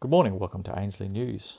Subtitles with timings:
[0.00, 1.58] Good morning, welcome to Ainslie News.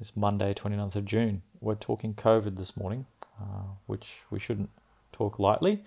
[0.00, 1.42] It's Monday, 29th of June.
[1.60, 3.06] We're talking COVID this morning,
[3.40, 4.70] uh, which we shouldn't
[5.10, 5.82] talk lightly,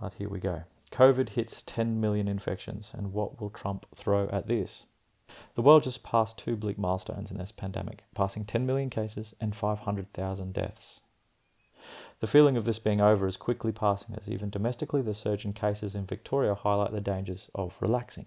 [0.00, 0.62] but here we go.
[0.92, 4.86] COVID hits 10 million infections, and what will Trump throw at this?
[5.56, 9.56] The world just passed two bleak milestones in this pandemic, passing 10 million cases and
[9.56, 11.00] 500,000 deaths.
[12.20, 15.52] The feeling of this being over is quickly passing as even domestically the surge in
[15.52, 18.26] cases in Victoria highlight the dangers of relaxing.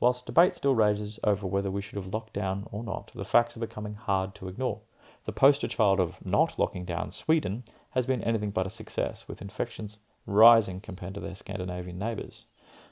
[0.00, 3.56] Whilst debate still rages over whether we should have locked down or not, the facts
[3.56, 4.80] are becoming hard to ignore.
[5.24, 9.42] The poster child of not locking down, Sweden, has been anything but a success, with
[9.42, 12.46] infections rising compared to their Scandinavian neighbours.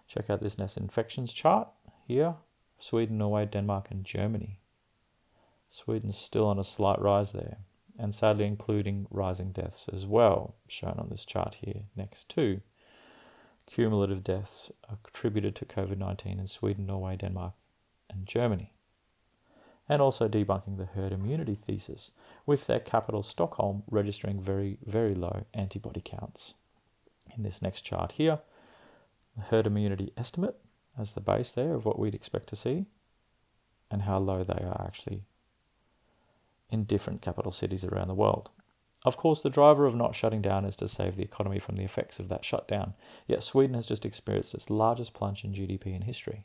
[0.09, 1.69] Check out this next infections chart
[2.07, 2.37] here
[2.79, 4.61] Sweden, Norway, Denmark, and Germany.
[5.71, 7.59] Sweden's still on a slight rise there,
[7.99, 12.61] and sadly including rising deaths as well, shown on this chart here next to
[13.67, 17.55] cumulative deaths attributed to COVID 19 in Sweden, Norway, Denmark,
[18.09, 18.73] and Germany.
[19.89, 22.11] And also debunking the herd immunity thesis,
[22.45, 26.55] with their capital Stockholm registering very, very low antibody counts.
[27.37, 28.41] In this next chart here,
[29.37, 30.57] the herd immunity estimate
[30.99, 32.87] as the base there of what we'd expect to see,
[33.91, 35.23] and how low they are actually
[36.71, 38.51] in different capital cities around the world.
[39.05, 41.85] Of course, the driver of not shutting down is to save the economy from the
[41.85, 42.95] effects of that shutdown,
[43.27, 46.45] yet Sweden has just experienced its largest plunge in GDP in history.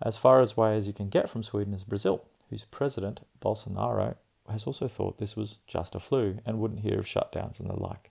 [0.00, 4.16] As far away as you can get from Sweden is Brazil, whose president, Bolsonaro,
[4.50, 7.78] has also thought this was just a flu and wouldn't hear of shutdowns and the
[7.78, 8.10] like.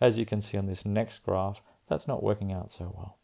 [0.00, 3.18] As you can see on this next graph, that's not working out so well.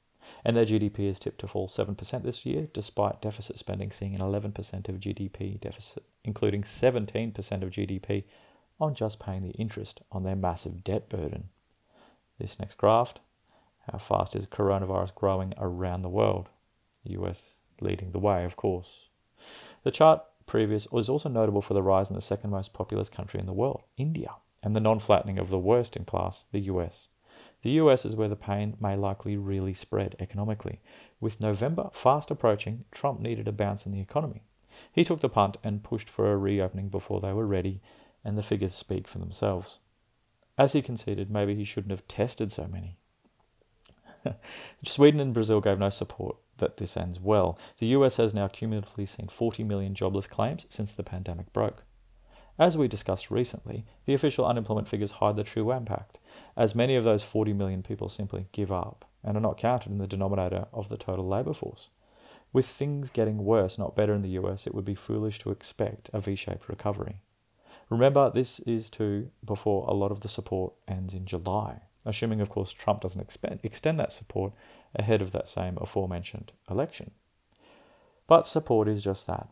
[0.44, 4.20] And their GDP is tipped to fall 7% this year, despite deficit spending seeing an
[4.20, 8.24] 11% of GDP deficit, including 17% of GDP
[8.82, 11.48] on just paying the interest on their massive debt burden.
[12.38, 13.14] This next graph,
[13.90, 16.48] how fast is coronavirus growing around the world?
[17.04, 19.08] The US leading the way, of course.
[19.84, 23.38] The chart previous was also notable for the rise in the second most populous country
[23.38, 27.06] in the world, India, and the non flattening of the worst in class, the US.
[27.62, 30.80] The US is where the pain may likely really spread economically.
[31.20, 34.42] With November fast approaching, Trump needed a bounce in the economy.
[34.90, 37.80] He took the punt and pushed for a reopening before they were ready
[38.24, 39.78] and the figures speak for themselves.
[40.58, 42.96] As he conceded, maybe he shouldn't have tested so many.
[44.84, 47.58] Sweden and Brazil gave no support that this ends well.
[47.78, 51.84] The US has now cumulatively seen 40 million jobless claims since the pandemic broke.
[52.58, 56.18] As we discussed recently, the official unemployment figures hide the true impact,
[56.56, 59.98] as many of those 40 million people simply give up and are not counted in
[59.98, 61.88] the denominator of the total labour force.
[62.52, 66.10] With things getting worse, not better in the US, it would be foolish to expect
[66.12, 67.16] a V shaped recovery.
[67.92, 72.48] Remember, this is to before a lot of the support ends in July, assuming, of
[72.48, 74.54] course, Trump doesn't expend, extend that support
[74.96, 77.10] ahead of that same aforementioned election.
[78.26, 79.46] But support is just that.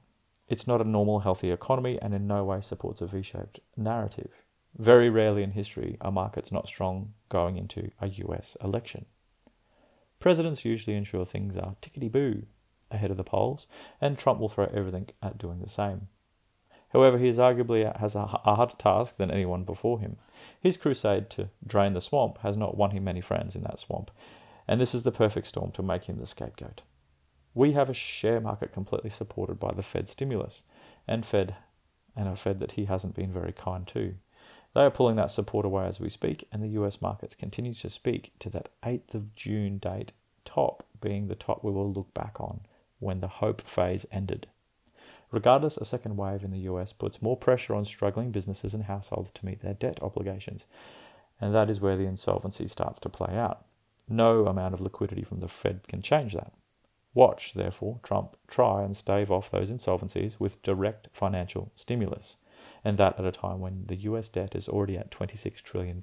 [0.48, 4.30] It's not a normal, healthy economy and in no way supports a V shaped narrative.
[4.74, 9.04] Very rarely in history are markets not strong going into a US election.
[10.18, 12.44] Presidents usually ensure things are tickety boo
[12.90, 13.66] ahead of the polls,
[14.00, 16.08] and Trump will throw everything at doing the same.
[16.92, 20.16] However, he is arguably uh, has a harder task than anyone before him.
[20.60, 24.10] His crusade to drain the swamp has not won him many friends in that swamp,
[24.66, 26.82] and this is the perfect storm to make him the scapegoat.
[27.54, 30.62] We have a share market completely supported by the Fed stimulus,
[31.06, 31.56] and Fed,
[32.16, 34.14] and a Fed that he hasn't been very kind to.
[34.74, 37.90] They are pulling that support away as we speak, and the US markets continue to
[37.90, 40.12] speak to that 8th of June date
[40.44, 42.60] top being the top we will look back on
[42.98, 44.46] when the hope phase ended.
[45.30, 49.30] Regardless, a second wave in the US puts more pressure on struggling businesses and households
[49.32, 50.66] to meet their debt obligations,
[51.40, 53.64] and that is where the insolvency starts to play out.
[54.08, 56.52] No amount of liquidity from the Fed can change that.
[57.14, 62.36] Watch, therefore, Trump try and stave off those insolvencies with direct financial stimulus,
[62.84, 66.00] and that at a time when the US debt is already at $26 trillion.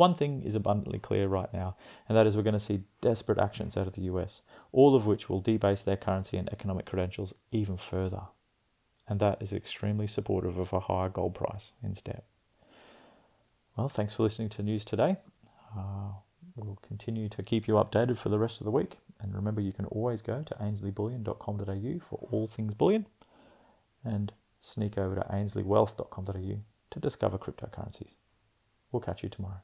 [0.00, 1.76] One thing is abundantly clear right now,
[2.08, 4.40] and that is we're going to see desperate actions out of the US,
[4.72, 8.22] all of which will debase their currency and economic credentials even further.
[9.06, 12.22] And that is extremely supportive of a higher gold price instead.
[13.76, 15.18] Well, thanks for listening to news today.
[15.76, 16.12] Uh,
[16.56, 19.00] we'll continue to keep you updated for the rest of the week.
[19.20, 23.04] And remember, you can always go to ainsliebullion.com.au for all things bullion
[24.02, 26.60] and sneak over to ainsliewealth.com.au
[26.90, 28.14] to discover cryptocurrencies.
[28.90, 29.60] We'll catch you tomorrow.